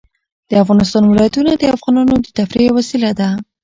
[0.49, 3.29] د افغانستان ولايتونه د افغانانو د تفریح یوه وسیله ده.